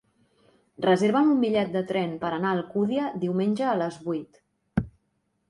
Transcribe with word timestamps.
Reserva'm 0.85 1.29
un 1.33 1.43
bitllet 1.43 1.69
de 1.75 1.83
tren 1.91 2.15
per 2.23 2.31
anar 2.39 2.55
a 2.55 2.59
Alcúdia 2.61 3.11
diumenge 3.27 3.69
a 3.71 3.77
les 3.85 4.01
vuit. 4.09 4.43